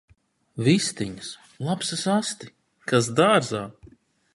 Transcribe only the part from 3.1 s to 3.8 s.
dārzā!